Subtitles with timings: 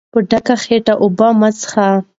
[0.13, 1.93] په ډکه خېټه اوبه مه څښئ.